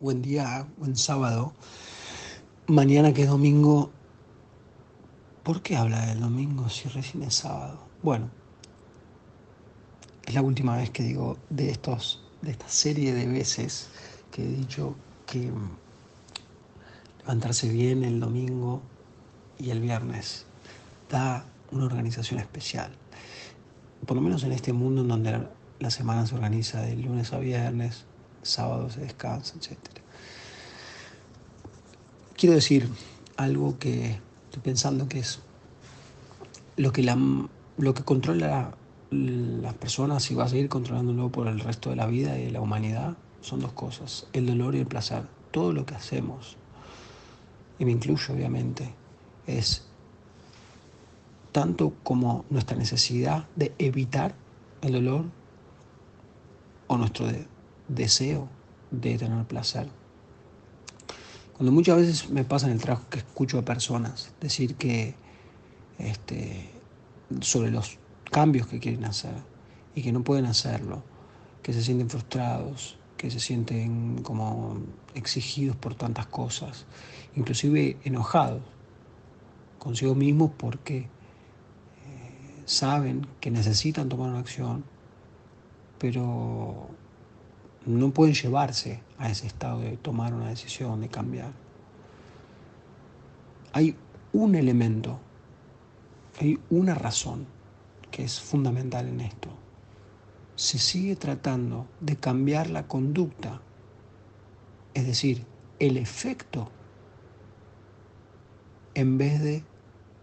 buen 0.00 0.22
día, 0.22 0.66
buen 0.76 0.96
sábado. 0.96 1.52
Mañana 2.66 3.12
que 3.12 3.22
es 3.22 3.28
domingo. 3.28 3.90
¿Por 5.42 5.62
qué 5.62 5.76
habla 5.76 6.06
del 6.06 6.20
domingo 6.20 6.68
si 6.68 6.88
recién 6.88 7.22
es 7.22 7.34
sábado? 7.34 7.78
Bueno, 8.02 8.30
es 10.26 10.34
la 10.34 10.42
última 10.42 10.76
vez 10.76 10.90
que 10.90 11.02
digo 11.02 11.36
de 11.50 11.70
estos, 11.70 12.22
de 12.42 12.52
esta 12.52 12.68
serie 12.68 13.12
de 13.12 13.26
veces 13.26 13.88
que 14.30 14.42
he 14.42 14.48
dicho 14.48 14.96
que 15.26 15.50
levantarse 17.20 17.68
bien 17.68 18.04
el 18.04 18.20
domingo 18.20 18.82
y 19.58 19.70
el 19.70 19.80
viernes 19.80 20.46
da 21.10 21.44
una 21.70 21.84
organización 21.84 22.40
especial. 22.40 22.90
Por 24.06 24.16
lo 24.16 24.22
menos 24.22 24.42
en 24.44 24.52
este 24.52 24.72
mundo 24.72 25.02
en 25.02 25.08
donde 25.08 25.46
la 25.78 25.90
semana 25.90 26.26
se 26.26 26.34
organiza 26.34 26.80
de 26.80 26.96
lunes 26.96 27.32
a 27.32 27.38
viernes, 27.38 28.06
sábado 28.44 28.90
se 28.90 29.00
descansa, 29.00 29.54
etc. 29.56 29.78
Quiero 32.36 32.54
decir 32.54 32.88
algo 33.36 33.78
que 33.78 34.18
estoy 34.46 34.62
pensando 34.62 35.08
que 35.08 35.20
es 35.20 35.40
lo 36.76 36.92
que, 36.92 37.02
lo 37.78 37.94
que 37.94 38.02
controla 38.02 38.74
las 39.10 39.74
personas 39.74 40.30
y 40.30 40.34
va 40.34 40.44
a 40.44 40.48
seguir 40.48 40.68
controlándolo 40.68 41.30
por 41.30 41.46
el 41.46 41.60
resto 41.60 41.90
de 41.90 41.96
la 41.96 42.06
vida 42.06 42.38
y 42.38 42.46
de 42.46 42.50
la 42.50 42.60
humanidad 42.60 43.16
son 43.40 43.60
dos 43.60 43.72
cosas, 43.72 44.26
el 44.32 44.46
dolor 44.46 44.74
y 44.74 44.80
el 44.80 44.86
placer. 44.86 45.22
Todo 45.50 45.72
lo 45.72 45.86
que 45.86 45.94
hacemos, 45.94 46.56
y 47.78 47.84
me 47.84 47.92
incluyo 47.92 48.34
obviamente, 48.34 48.92
es 49.46 49.84
tanto 51.52 51.92
como 52.02 52.44
nuestra 52.50 52.76
necesidad 52.76 53.46
de 53.54 53.72
evitar 53.78 54.34
el 54.82 54.92
dolor 54.94 55.26
o 56.88 56.96
nuestro 56.96 57.26
deseo 57.88 58.48
de 58.90 59.18
tener 59.18 59.44
placer. 59.46 59.88
Cuando 61.56 61.70
muchas 61.72 61.98
veces 61.98 62.30
me 62.30 62.44
pasa 62.44 62.66
en 62.66 62.72
el 62.72 62.80
trabajo 62.80 63.08
que 63.08 63.18
escucho 63.18 63.58
a 63.58 63.62
personas 63.62 64.32
decir 64.40 64.74
que 64.74 65.14
este, 65.98 66.68
sobre 67.40 67.70
los 67.70 67.98
cambios 68.30 68.66
que 68.66 68.80
quieren 68.80 69.04
hacer 69.04 69.34
y 69.94 70.02
que 70.02 70.12
no 70.12 70.24
pueden 70.24 70.46
hacerlo, 70.46 71.02
que 71.62 71.72
se 71.72 71.82
sienten 71.82 72.10
frustrados, 72.10 72.98
que 73.16 73.30
se 73.30 73.38
sienten 73.38 74.22
como 74.22 74.78
exigidos 75.14 75.76
por 75.76 75.94
tantas 75.94 76.26
cosas, 76.26 76.86
inclusive 77.36 77.98
enojados 78.04 78.62
consigo 79.78 80.14
mismos 80.14 80.50
porque 80.56 80.98
eh, 80.98 81.06
saben 82.64 83.26
que 83.40 83.50
necesitan 83.50 84.08
tomar 84.08 84.30
una 84.30 84.40
acción, 84.40 84.84
pero 85.98 86.88
no 87.86 88.10
pueden 88.10 88.34
llevarse 88.34 89.02
a 89.18 89.30
ese 89.30 89.46
estado 89.46 89.80
de 89.80 89.96
tomar 89.96 90.32
una 90.32 90.48
decisión, 90.48 91.00
de 91.00 91.08
cambiar. 91.08 91.52
Hay 93.72 93.96
un 94.32 94.54
elemento, 94.54 95.18
hay 96.40 96.58
una 96.70 96.94
razón 96.94 97.46
que 98.10 98.24
es 98.24 98.40
fundamental 98.40 99.08
en 99.08 99.20
esto. 99.20 99.48
Se 100.56 100.78
sigue 100.78 101.16
tratando 101.16 101.86
de 102.00 102.16
cambiar 102.16 102.70
la 102.70 102.86
conducta, 102.86 103.60
es 104.94 105.06
decir, 105.06 105.44
el 105.78 105.96
efecto, 105.96 106.70
en 108.94 109.18
vez 109.18 109.42
de 109.42 109.64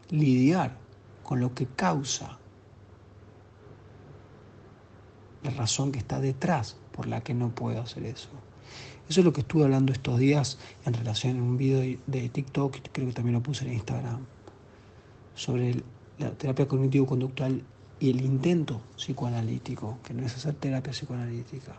lidiar 0.09 0.78
con 1.23 1.42
lo 1.42 1.54
que 1.54 1.67
causa 1.67 2.39
la 5.44 5.52
razón 5.52 5.92
que 5.92 6.00
está 6.00 6.22
detrás 6.22 6.80
por 6.92 7.08
la 7.08 7.22
que 7.22 7.34
no 7.34 7.50
puedo 7.50 7.81
hacer 7.81 8.06
eso. 8.06 8.30
Eso 9.09 9.22
es 9.22 9.25
lo 9.25 9.34
que 9.34 9.42
estuve 9.42 9.64
hablando 9.64 9.92
estos 9.92 10.20
días 10.20 10.58
en 10.86 10.94
relación 10.94 11.39
a 11.39 11.44
un 11.44 11.58
video 11.58 12.00
de 12.08 12.30
TikTok, 12.30 12.78
creo 12.92 13.08
que 13.08 13.14
también 13.14 13.33
lo 13.33 13.44
puse 13.44 13.66
en 13.66 13.73
Instagram, 13.73 14.25
sobre 15.36 15.83
la 16.17 16.31
terapia 16.31 16.67
cognitivo-conductual 16.67 17.64
y 17.99 18.10
el 18.10 18.21
intento 18.21 18.82
psicoanalítico, 18.95 19.99
que 20.04 20.14
no 20.14 20.26
es 20.26 20.36
hacer 20.36 20.54
terapia 20.55 20.92
psicoanalítica. 20.92 21.76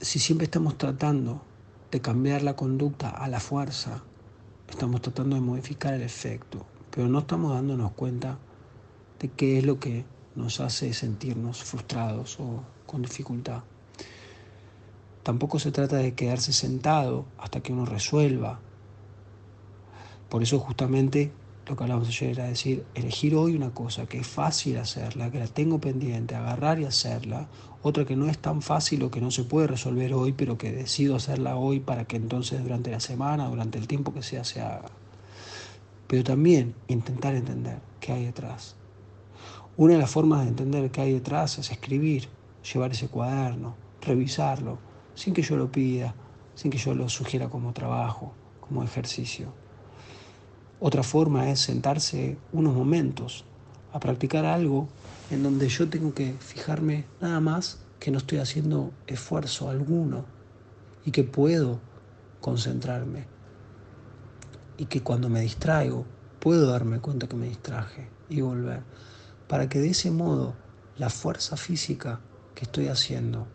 Si 0.00 0.18
siempre 0.18 0.44
estamos 0.44 0.76
tratando 0.78 1.42
de 1.90 2.00
cambiar 2.00 2.42
la 2.42 2.54
conducta 2.54 3.10
a 3.10 3.28
la 3.28 3.40
fuerza, 3.40 4.02
estamos 4.68 5.00
tratando 5.00 5.36
de 5.36 5.42
modificar 5.42 5.94
el 5.94 6.02
efecto, 6.02 6.66
pero 6.90 7.08
no 7.08 7.20
estamos 7.20 7.52
dándonos 7.52 7.92
cuenta 7.92 8.38
de 9.18 9.28
qué 9.28 9.58
es 9.58 9.64
lo 9.64 9.78
que 9.80 10.04
nos 10.38 10.60
hace 10.60 10.94
sentirnos 10.94 11.62
frustrados 11.62 12.38
o 12.40 12.62
con 12.86 13.02
dificultad. 13.02 13.62
Tampoco 15.22 15.58
se 15.58 15.72
trata 15.72 15.96
de 15.96 16.14
quedarse 16.14 16.52
sentado 16.52 17.26
hasta 17.36 17.60
que 17.60 17.72
uno 17.72 17.84
resuelva. 17.84 18.60
Por 20.30 20.42
eso 20.42 20.58
justamente 20.58 21.32
lo 21.66 21.76
que 21.76 21.82
hablamos 21.84 22.08
ayer 22.08 22.30
era 22.30 22.44
decir, 22.44 22.86
elegir 22.94 23.34
hoy 23.34 23.54
una 23.54 23.70
cosa 23.70 24.06
que 24.06 24.18
es 24.18 24.26
fácil 24.26 24.78
hacerla, 24.78 25.30
que 25.30 25.38
la 25.38 25.48
tengo 25.48 25.80
pendiente, 25.80 26.34
agarrar 26.34 26.80
y 26.80 26.86
hacerla, 26.86 27.48
otra 27.82 28.06
que 28.06 28.16
no 28.16 28.26
es 28.26 28.38
tan 28.38 28.62
fácil 28.62 29.02
o 29.02 29.10
que 29.10 29.20
no 29.20 29.30
se 29.30 29.44
puede 29.44 29.66
resolver 29.66 30.14
hoy, 30.14 30.32
pero 30.32 30.56
que 30.56 30.72
decido 30.72 31.16
hacerla 31.16 31.56
hoy 31.56 31.80
para 31.80 32.06
que 32.06 32.16
entonces 32.16 32.62
durante 32.62 32.90
la 32.90 33.00
semana, 33.00 33.48
durante 33.48 33.78
el 33.78 33.86
tiempo 33.86 34.14
que 34.14 34.22
sea, 34.22 34.44
se 34.44 34.62
haga. 34.62 34.90
Pero 36.06 36.24
también 36.24 36.74
intentar 36.86 37.34
entender 37.34 37.80
qué 38.00 38.12
hay 38.12 38.24
detrás. 38.24 38.76
Una 39.76 39.94
de 39.94 40.00
las 40.00 40.10
formas 40.10 40.42
de 40.42 40.48
entender 40.48 40.90
qué 40.90 41.02
hay 41.02 41.12
detrás 41.12 41.58
es 41.58 41.70
escribir, 41.70 42.28
llevar 42.72 42.90
ese 42.90 43.08
cuaderno, 43.08 43.76
revisarlo, 44.02 44.78
sin 45.14 45.34
que 45.34 45.42
yo 45.42 45.56
lo 45.56 45.70
pida, 45.70 46.14
sin 46.54 46.70
que 46.70 46.78
yo 46.78 46.94
lo 46.94 47.08
sugiera 47.08 47.48
como 47.48 47.72
trabajo, 47.72 48.32
como 48.60 48.82
ejercicio. 48.82 49.52
Otra 50.80 51.02
forma 51.02 51.50
es 51.50 51.60
sentarse 51.60 52.36
unos 52.52 52.74
momentos 52.74 53.44
a 53.92 54.00
practicar 54.00 54.44
algo 54.44 54.88
en 55.30 55.42
donde 55.42 55.68
yo 55.68 55.88
tengo 55.88 56.14
que 56.14 56.34
fijarme 56.40 57.04
nada 57.20 57.40
más 57.40 57.78
que 57.98 58.10
no 58.10 58.18
estoy 58.18 58.38
haciendo 58.38 58.92
esfuerzo 59.06 59.70
alguno 59.70 60.24
y 61.04 61.10
que 61.10 61.24
puedo 61.24 61.80
concentrarme 62.40 63.24
y 64.76 64.86
que 64.86 65.02
cuando 65.02 65.28
me 65.28 65.40
distraigo 65.40 66.04
puedo 66.38 66.70
darme 66.70 67.00
cuenta 67.00 67.28
que 67.28 67.36
me 67.36 67.48
distraje 67.48 68.08
y 68.28 68.40
volver 68.40 68.82
para 69.48 69.68
que 69.68 69.80
de 69.80 69.90
ese 69.90 70.10
modo 70.10 70.54
la 70.96 71.10
fuerza 71.10 71.56
física 71.56 72.20
que 72.54 72.64
estoy 72.64 72.88
haciendo 72.88 73.46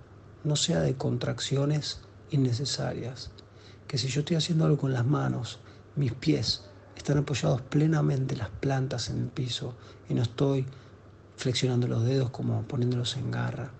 no 0.43 0.55
sea 0.55 0.81
de 0.81 0.95
contracciones 0.95 2.01
innecesarias, 2.31 3.31
que 3.87 3.97
si 3.97 4.07
yo 4.07 4.21
estoy 4.21 4.37
haciendo 4.37 4.65
algo 4.65 4.77
con 4.77 4.93
las 4.93 5.05
manos, 5.05 5.59
mis 5.95 6.13
pies 6.13 6.65
están 6.95 7.19
apoyados 7.19 7.61
plenamente 7.61 8.35
las 8.35 8.49
plantas 8.49 9.09
en 9.09 9.19
el 9.19 9.27
piso 9.27 9.75
y 10.09 10.13
no 10.13 10.23
estoy 10.23 10.65
flexionando 11.37 11.87
los 11.87 12.03
dedos 12.03 12.31
como 12.31 12.63
poniéndolos 12.63 13.15
en 13.17 13.31
garra, 13.31 13.71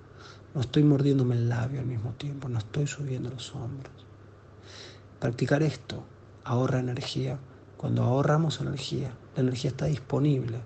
no 0.54 0.62
estoy 0.62 0.84
mordiéndome 0.84 1.36
el 1.36 1.50
labio 1.50 1.80
al 1.80 1.88
mismo 1.88 2.12
tiempo, 2.12 2.48
no 2.48 2.60
estoy 2.60 2.86
subiendo 2.86 3.30
los 3.30 3.56
hombros. 3.56 3.94
Practicar 5.20 5.64
esto 5.64 6.04
ahorra 6.44 6.80
energía. 6.80 7.40
Cuando 7.78 8.04
ahorramos 8.04 8.62
energía, 8.62 9.12
la 9.36 9.42
energía 9.42 9.72
está 9.72 9.86
disponible 9.86 10.60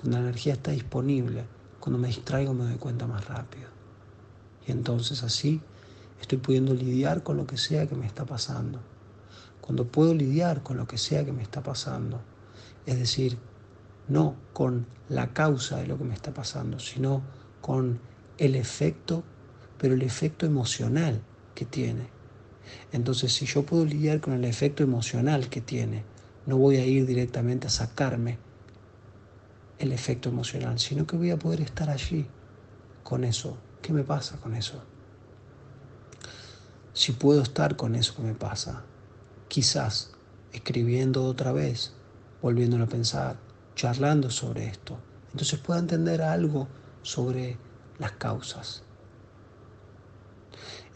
cuando 0.00 0.18
la 0.18 0.24
energía 0.24 0.54
está 0.54 0.70
disponible, 0.70 1.44
cuando 1.80 1.98
me 1.98 2.08
distraigo 2.08 2.54
me 2.54 2.64
doy 2.64 2.76
cuenta 2.76 3.06
más 3.06 3.26
rápido. 3.26 3.68
Y 4.66 4.72
entonces 4.72 5.22
así 5.22 5.60
estoy 6.20 6.38
pudiendo 6.38 6.74
lidiar 6.74 7.22
con 7.22 7.36
lo 7.36 7.46
que 7.46 7.56
sea 7.56 7.86
que 7.86 7.94
me 7.94 8.06
está 8.06 8.24
pasando. 8.24 8.80
Cuando 9.60 9.86
puedo 9.86 10.14
lidiar 10.14 10.62
con 10.62 10.76
lo 10.76 10.86
que 10.86 10.98
sea 10.98 11.24
que 11.24 11.32
me 11.32 11.42
está 11.42 11.62
pasando, 11.62 12.20
es 12.86 12.98
decir, 12.98 13.38
no 14.08 14.36
con 14.52 14.86
la 15.08 15.32
causa 15.32 15.78
de 15.78 15.86
lo 15.86 15.98
que 15.98 16.04
me 16.04 16.14
está 16.14 16.32
pasando, 16.32 16.78
sino 16.78 17.22
con 17.60 17.98
el 18.38 18.54
efecto, 18.54 19.24
pero 19.78 19.94
el 19.94 20.02
efecto 20.02 20.46
emocional 20.46 21.20
que 21.54 21.64
tiene. 21.64 22.08
Entonces, 22.92 23.32
si 23.32 23.46
yo 23.46 23.64
puedo 23.64 23.84
lidiar 23.84 24.20
con 24.20 24.34
el 24.34 24.44
efecto 24.44 24.82
emocional 24.82 25.48
que 25.48 25.60
tiene, 25.60 26.04
no 26.46 26.56
voy 26.56 26.76
a 26.76 26.84
ir 26.84 27.06
directamente 27.06 27.66
a 27.66 27.70
sacarme 27.70 28.38
el 29.78 29.92
efecto 29.92 30.28
emocional, 30.28 30.78
sino 30.78 31.06
que 31.06 31.16
voy 31.16 31.30
a 31.30 31.38
poder 31.38 31.60
estar 31.60 31.90
allí 31.90 32.26
con 33.02 33.24
eso. 33.24 33.58
¿Qué 33.82 33.92
me 33.92 34.02
pasa 34.02 34.38
con 34.38 34.54
eso? 34.54 34.82
Si 36.92 37.12
puedo 37.12 37.42
estar 37.42 37.76
con 37.76 37.94
eso 37.94 38.16
que 38.16 38.22
me 38.22 38.34
pasa, 38.34 38.82
quizás 39.48 40.12
escribiendo 40.52 41.24
otra 41.24 41.52
vez, 41.52 41.92
volviéndolo 42.40 42.84
a 42.84 42.88
pensar, 42.88 43.36
charlando 43.74 44.30
sobre 44.30 44.66
esto, 44.66 44.98
entonces 45.32 45.58
pueda 45.58 45.78
entender 45.78 46.22
algo 46.22 46.68
sobre 47.02 47.58
las 47.98 48.12
causas. 48.12 48.82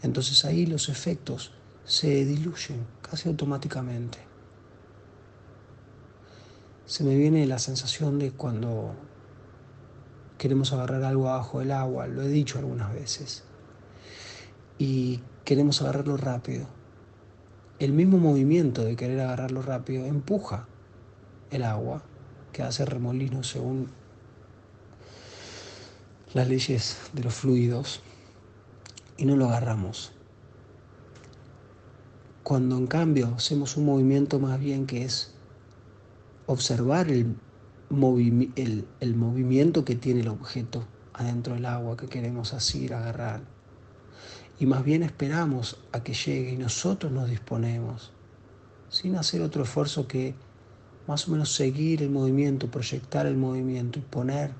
Entonces 0.01 0.43
ahí 0.45 0.65
los 0.65 0.89
efectos 0.89 1.51
se 1.85 2.25
diluyen 2.25 2.85
casi 3.01 3.29
automáticamente 3.29 4.30
se 6.91 7.05
me 7.05 7.15
viene 7.15 7.47
la 7.47 7.57
sensación 7.57 8.19
de 8.19 8.31
cuando 8.31 8.93
queremos 10.37 10.73
agarrar 10.73 11.05
algo 11.05 11.29
abajo 11.29 11.59
del 11.59 11.71
agua, 11.71 12.05
lo 12.07 12.21
he 12.21 12.27
dicho 12.27 12.59
algunas 12.59 12.93
veces. 12.93 13.45
y 14.77 15.21
queremos 15.45 15.81
agarrarlo 15.81 16.17
rápido. 16.17 16.67
El 17.79 17.93
mismo 17.93 18.17
movimiento 18.17 18.83
de 18.83 18.97
querer 18.97 19.21
agarrarlo 19.21 19.61
rápido 19.61 20.05
empuja 20.05 20.67
el 21.49 21.63
agua 21.63 22.03
que 22.51 22.61
hace 22.61 22.83
remolinos 22.83 23.47
según 23.47 23.87
las 26.33 26.49
leyes 26.49 26.97
de 27.13 27.23
los 27.23 27.33
fluidos 27.33 28.01
y 29.15 29.23
no 29.23 29.37
lo 29.37 29.45
agarramos. 29.45 30.11
Cuando 32.43 32.77
en 32.77 32.87
cambio 32.87 33.33
hacemos 33.37 33.77
un 33.77 33.85
movimiento 33.85 34.39
más 34.39 34.59
bien 34.59 34.85
que 34.87 35.05
es 35.05 35.33
observar 36.51 37.09
el, 37.09 37.35
el, 38.99 39.15
movimiento 39.15 39.85
que 39.85 39.95
tiene 39.95 40.21
el 40.21 40.27
objeto 40.27 40.85
adentro 41.13 41.55
del 41.55 41.65
agua 41.65 41.97
que 41.97 42.07
queremos 42.07 42.53
asir, 42.53 42.93
agarrar. 42.93 43.41
Y 44.59 44.65
más 44.65 44.83
bien 44.83 45.03
esperamos 45.03 45.77
a 45.91 46.03
que 46.03 46.13
llegue 46.13 46.51
y 46.51 46.57
nosotros 46.57 47.11
nos 47.11 47.29
disponemos, 47.29 48.11
sin 48.89 49.15
hacer 49.15 49.41
otro 49.41 49.63
esfuerzo 49.63 50.07
que 50.07 50.35
más 51.07 51.27
o 51.27 51.31
menos 51.31 51.53
seguir 51.53 52.03
el 52.03 52.09
movimiento, 52.09 52.69
proyectar 52.69 53.25
el 53.25 53.37
movimiento 53.37 53.99
y 53.99 54.03
poner 54.03 54.51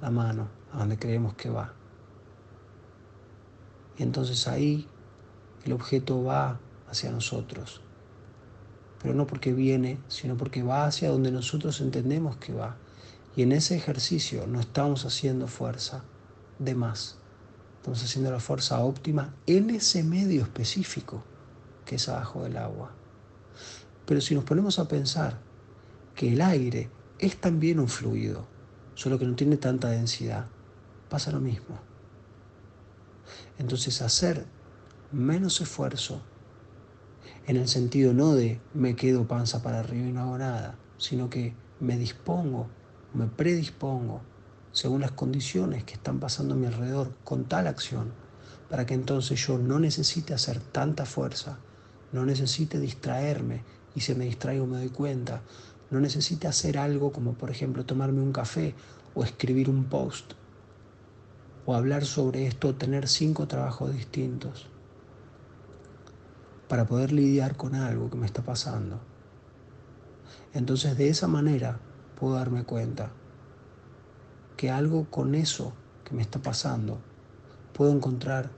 la 0.00 0.10
mano 0.10 0.48
a 0.72 0.78
donde 0.78 0.98
creemos 0.98 1.34
que 1.34 1.50
va. 1.50 1.74
Y 3.98 4.02
entonces 4.02 4.48
ahí 4.48 4.86
el 5.64 5.72
objeto 5.72 6.24
va 6.24 6.58
hacia 6.88 7.10
nosotros. 7.10 7.82
Pero 9.02 9.14
no 9.14 9.26
porque 9.26 9.52
viene, 9.52 9.98
sino 10.08 10.36
porque 10.36 10.62
va 10.62 10.86
hacia 10.86 11.10
donde 11.10 11.32
nosotros 11.32 11.80
entendemos 11.80 12.36
que 12.36 12.52
va. 12.52 12.76
Y 13.34 13.42
en 13.42 13.52
ese 13.52 13.76
ejercicio 13.76 14.46
no 14.46 14.60
estamos 14.60 15.04
haciendo 15.04 15.48
fuerza 15.48 16.04
de 16.58 16.74
más. 16.74 17.16
Estamos 17.78 18.02
haciendo 18.04 18.30
la 18.30 18.40
fuerza 18.40 18.78
óptima 18.80 19.34
en 19.46 19.70
ese 19.70 20.04
medio 20.04 20.42
específico 20.42 21.24
que 21.84 21.96
es 21.96 22.08
abajo 22.08 22.44
del 22.44 22.56
agua. 22.56 22.92
Pero 24.06 24.20
si 24.20 24.34
nos 24.34 24.44
ponemos 24.44 24.78
a 24.78 24.86
pensar 24.86 25.40
que 26.14 26.32
el 26.32 26.40
aire 26.40 26.90
es 27.18 27.40
también 27.40 27.80
un 27.80 27.88
fluido, 27.88 28.46
solo 28.94 29.18
que 29.18 29.24
no 29.24 29.34
tiene 29.34 29.56
tanta 29.56 29.88
densidad, 29.88 30.46
pasa 31.08 31.32
lo 31.32 31.40
mismo. 31.40 31.78
Entonces 33.58 34.02
hacer 34.02 34.46
menos 35.10 35.60
esfuerzo, 35.60 36.22
en 37.46 37.56
el 37.56 37.68
sentido 37.68 38.14
no 38.14 38.34
de 38.34 38.60
me 38.72 38.94
quedo 38.94 39.26
panza 39.26 39.62
para 39.62 39.80
arriba 39.80 40.06
y 40.06 40.12
no 40.12 40.20
hago 40.22 40.38
nada, 40.38 40.76
sino 40.96 41.28
que 41.28 41.54
me 41.80 41.96
dispongo, 41.96 42.68
me 43.14 43.26
predispongo, 43.26 44.20
según 44.70 45.00
las 45.00 45.10
condiciones 45.10 45.82
que 45.84 45.94
están 45.94 46.20
pasando 46.20 46.54
a 46.54 46.56
mi 46.56 46.66
alrededor, 46.66 47.12
con 47.24 47.44
tal 47.44 47.66
acción, 47.66 48.12
para 48.70 48.86
que 48.86 48.94
entonces 48.94 49.44
yo 49.44 49.58
no 49.58 49.80
necesite 49.80 50.34
hacer 50.34 50.60
tanta 50.60 51.04
fuerza, 51.04 51.58
no 52.12 52.24
necesite 52.24 52.78
distraerme 52.78 53.64
y 53.96 54.00
se 54.00 54.14
me 54.14 54.24
distraigo 54.24 54.66
me 54.66 54.78
doy 54.78 54.90
cuenta, 54.90 55.42
no 55.90 55.98
necesite 56.00 56.46
hacer 56.46 56.78
algo 56.78 57.10
como 57.12 57.34
por 57.34 57.50
ejemplo 57.50 57.84
tomarme 57.84 58.20
un 58.20 58.32
café 58.32 58.74
o 59.14 59.24
escribir 59.24 59.68
un 59.68 59.84
post 59.84 60.34
o 61.66 61.74
hablar 61.74 62.04
sobre 62.04 62.46
esto, 62.46 62.74
tener 62.74 63.08
cinco 63.08 63.46
trabajos 63.46 63.92
distintos 63.92 64.71
para 66.72 66.86
poder 66.86 67.12
lidiar 67.12 67.54
con 67.54 67.74
algo 67.74 68.08
que 68.08 68.16
me 68.16 68.24
está 68.24 68.40
pasando. 68.40 68.98
Entonces 70.54 70.96
de 70.96 71.10
esa 71.10 71.28
manera 71.28 71.78
puedo 72.18 72.36
darme 72.36 72.64
cuenta 72.64 73.10
que 74.56 74.70
algo 74.70 75.04
con 75.10 75.34
eso 75.34 75.74
que 76.02 76.14
me 76.14 76.22
está 76.22 76.38
pasando, 76.38 76.98
puedo 77.74 77.92
encontrar, 77.92 78.48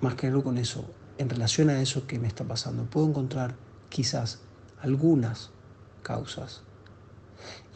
más 0.00 0.16
que 0.16 0.26
algo 0.26 0.42
con 0.42 0.58
eso, 0.58 0.86
en 1.18 1.28
relación 1.28 1.70
a 1.70 1.80
eso 1.80 2.08
que 2.08 2.18
me 2.18 2.26
está 2.26 2.42
pasando, 2.42 2.82
puedo 2.86 3.06
encontrar 3.06 3.54
quizás 3.90 4.40
algunas 4.80 5.50
causas. 6.02 6.62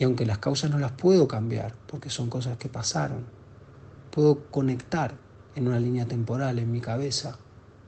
Y 0.00 0.02
aunque 0.02 0.26
las 0.26 0.38
causas 0.38 0.72
no 0.72 0.80
las 0.80 0.90
puedo 0.90 1.28
cambiar, 1.28 1.76
porque 1.86 2.10
son 2.10 2.28
cosas 2.28 2.58
que 2.58 2.68
pasaron, 2.68 3.24
puedo 4.10 4.46
conectar 4.50 5.14
en 5.54 5.68
una 5.68 5.78
línea 5.78 6.06
temporal 6.06 6.58
en 6.58 6.72
mi 6.72 6.80
cabeza 6.80 7.38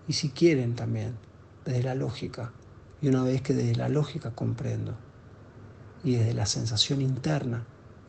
y 0.06 0.12
si 0.12 0.28
quieren 0.30 0.76
también 0.76 1.31
desde 1.64 1.82
la 1.82 1.94
lógica. 1.94 2.52
Y 3.00 3.08
una 3.08 3.22
vez 3.22 3.42
que 3.42 3.54
desde 3.54 3.74
la 3.74 3.88
lógica 3.88 4.30
comprendo 4.30 4.94
y 6.04 6.16
desde 6.16 6.34
la 6.34 6.46
sensación 6.46 7.00
interna 7.00 7.64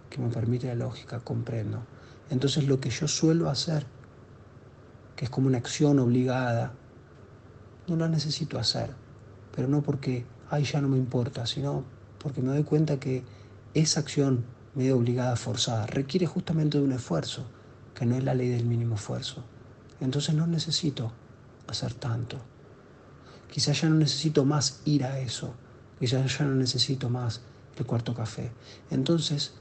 que 0.09 0.19
me 0.19 0.29
permite 0.29 0.67
la 0.67 0.75
lógica 0.75 1.19
comprendo, 1.19 1.83
entonces 2.29 2.67
lo 2.67 2.79
que 2.79 2.89
yo 2.89 3.07
suelo 3.07 3.49
hacer, 3.49 3.85
que 5.15 5.25
es 5.25 5.31
como 5.31 5.47
una 5.47 5.57
acción 5.57 5.99
obligada, 5.99 6.73
no 7.87 7.95
la 7.95 8.07
necesito 8.07 8.59
hacer, 8.59 8.91
pero 9.55 9.67
no 9.67 9.81
porque, 9.81 10.25
ay, 10.49 10.63
ya 10.63 10.81
no 10.81 10.87
me 10.87 10.97
importa, 10.97 11.45
sino 11.45 11.83
porque 12.19 12.41
me 12.41 12.49
doy 12.49 12.63
cuenta 12.63 12.99
que 12.99 13.23
esa 13.73 13.99
acción 13.99 14.45
medio 14.75 14.97
obligada, 14.97 15.35
forzada, 15.35 15.85
requiere 15.87 16.25
justamente 16.25 16.77
de 16.77 16.83
un 16.83 16.91
esfuerzo 16.91 17.45
que 17.93 18.05
no 18.05 18.15
es 18.15 18.23
la 18.23 18.33
ley 18.33 18.49
del 18.49 18.65
mínimo 18.65 18.95
esfuerzo. 18.95 19.43
Entonces 19.99 20.33
no 20.35 20.47
necesito 20.47 21.11
hacer 21.67 21.93
tanto. 21.93 22.37
Quizás 23.53 23.81
ya 23.81 23.87
no 23.87 23.93
necesito 23.93 24.45
más 24.45 24.81
ir 24.83 25.03
a 25.03 25.19
eso. 25.19 25.53
Quizás 25.99 26.39
ya 26.39 26.43
no 26.43 26.55
necesito 26.55 27.11
más 27.11 27.41
el 27.77 27.85
cuarto 27.85 28.15
café. 28.15 28.49
Entonces, 28.89 29.53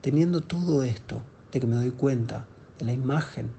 teniendo 0.00 0.40
todo 0.40 0.82
esto, 0.82 1.22
de 1.52 1.60
que 1.60 1.66
me 1.68 1.76
doy 1.76 1.92
cuenta 1.92 2.48
de 2.80 2.86
la 2.86 2.92
imagen, 2.92 3.52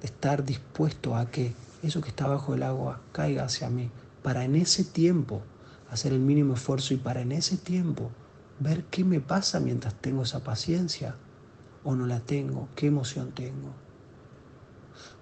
de 0.00 0.06
estar 0.06 0.46
dispuesto 0.46 1.16
a 1.16 1.30
que 1.30 1.52
eso 1.82 2.00
que 2.00 2.08
está 2.08 2.26
bajo 2.26 2.54
el 2.54 2.62
agua 2.62 3.02
caiga 3.12 3.44
hacia 3.44 3.68
mí, 3.68 3.90
para 4.22 4.42
en 4.42 4.56
ese 4.56 4.84
tiempo 4.84 5.42
hacer 5.90 6.14
el 6.14 6.20
mínimo 6.20 6.54
esfuerzo 6.54 6.94
y 6.94 6.96
para 6.96 7.20
en 7.20 7.32
ese 7.32 7.58
tiempo 7.58 8.10
ver 8.58 8.84
qué 8.84 9.04
me 9.04 9.20
pasa 9.20 9.60
mientras 9.60 9.92
tengo 9.96 10.22
esa 10.22 10.42
paciencia 10.42 11.16
o 11.84 11.94
no 11.94 12.06
la 12.06 12.20
tengo, 12.20 12.70
qué 12.74 12.86
emoción 12.86 13.32
tengo. 13.32 13.74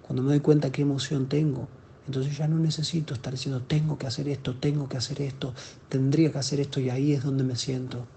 Cuando 0.03 0.23
me 0.23 0.29
doy 0.29 0.39
cuenta 0.39 0.71
qué 0.71 0.83
emoción 0.83 1.27
tengo, 1.27 1.67
entonces 2.07 2.37
ya 2.37 2.47
no 2.47 2.57
necesito 2.57 3.13
estar 3.13 3.31
diciendo, 3.31 3.61
tengo 3.61 3.97
que 3.97 4.07
hacer 4.07 4.27
esto, 4.27 4.55
tengo 4.55 4.89
que 4.89 4.97
hacer 4.97 5.21
esto, 5.21 5.53
tendría 5.87 6.31
que 6.31 6.39
hacer 6.39 6.59
esto 6.59 6.79
y 6.79 6.89
ahí 6.89 7.13
es 7.13 7.23
donde 7.23 7.43
me 7.43 7.55
siento 7.55 8.07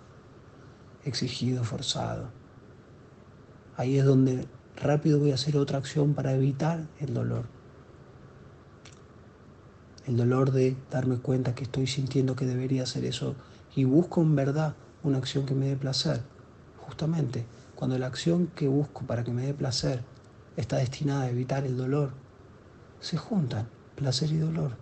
exigido, 1.05 1.65
forzado. 1.65 2.31
Ahí 3.77 3.99
es 3.99 4.05
donde 4.05 4.47
rápido 4.77 5.19
voy 5.19 5.33
a 5.33 5.35
hacer 5.35 5.57
otra 5.57 5.79
acción 5.79 6.15
para 6.15 6.33
evitar 6.33 6.87
el 7.01 7.13
dolor. 7.13 7.47
El 10.07 10.17
dolor 10.17 10.53
de 10.53 10.77
darme 10.91 11.19
cuenta 11.19 11.55
que 11.55 11.65
estoy 11.65 11.87
sintiendo 11.87 12.37
que 12.37 12.47
debería 12.47 12.82
hacer 12.82 13.05
eso 13.05 13.35
y 13.75 13.85
busco 13.85 14.23
en 14.23 14.35
verdad 14.37 14.75
una 15.03 15.19
acción 15.19 15.47
que 15.47 15.55
me 15.55 15.67
dé 15.67 15.77
placer. 15.77 16.23
Justamente 16.79 17.47
cuando 17.75 17.99
la 17.99 18.06
acción 18.06 18.47
que 18.49 18.69
busco 18.69 19.03
para 19.06 19.25
que 19.25 19.32
me 19.32 19.47
dé 19.47 19.55
placer 19.55 20.03
está 20.56 20.77
destinada 20.77 21.23
a 21.23 21.31
evitar 21.31 21.65
el 21.67 21.77
dolor, 21.77 22.13
se 23.01 23.17
juntan 23.17 23.69
placer 23.94 24.31
y 24.32 24.39
dolor, 24.39 24.77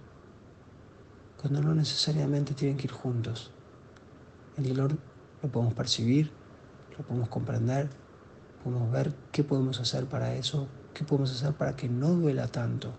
cuando 1.41 1.61
no 1.61 1.75
necesariamente 1.75 2.55
tienen 2.55 2.77
que 2.77 2.87
ir 2.87 2.93
juntos. 2.93 3.51
El 4.57 4.69
dolor 4.69 4.97
lo 5.43 5.49
podemos 5.51 5.75
percibir, 5.75 6.31
lo 6.97 7.05
podemos 7.05 7.29
comprender, 7.29 7.91
podemos 8.63 8.91
ver 8.91 9.15
qué 9.33 9.43
podemos 9.45 9.81
hacer 9.81 10.07
para 10.07 10.35
eso, 10.35 10.69
qué 10.95 11.05
podemos 11.05 11.33
hacer 11.33 11.55
para 11.55 11.75
que 11.77 11.89
no 11.89 12.11
duela 12.11 12.49
tanto. 12.49 12.93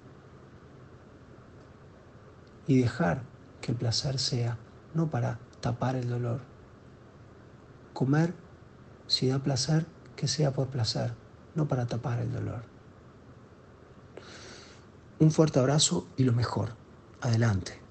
Y 2.67 2.79
dejar 2.79 3.23
que 3.61 3.71
el 3.71 3.77
placer 3.77 4.19
sea 4.19 4.57
no 4.93 5.09
para 5.09 5.39
tapar 5.61 5.95
el 5.95 6.09
dolor. 6.09 6.41
Comer 7.93 8.33
si 9.07 9.27
da 9.27 9.39
placer, 9.39 9.85
que 10.15 10.27
sea 10.27 10.51
por 10.51 10.67
placer, 10.67 11.13
no 11.55 11.67
para 11.67 11.85
tapar 11.85 12.19
el 12.19 12.31
dolor. 12.31 12.72
Un 15.23 15.31
fuerte 15.31 15.57
abrazo 15.57 16.05
y 16.17 16.25
lo 16.25 16.33
mejor. 16.33 16.73
Adelante. 17.21 17.82